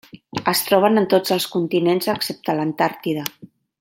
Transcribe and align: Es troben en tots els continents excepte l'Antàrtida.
Es 0.51 0.61
troben 0.69 1.01
en 1.01 1.05
tots 1.13 1.35
els 1.35 1.47
continents 1.57 2.09
excepte 2.15 2.57
l'Antàrtida. 2.61 3.29